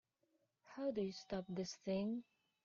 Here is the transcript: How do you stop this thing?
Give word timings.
How 0.63 0.89
do 0.89 1.01
you 1.03 1.11
stop 1.11 1.45
this 1.47 1.75
thing? 1.85 2.23